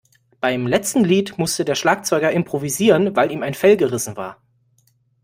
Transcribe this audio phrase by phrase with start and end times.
[0.39, 4.41] Beim letzten Lied musste der Schlagzeuger improvisieren, weil ihm ein Fell gerissen war.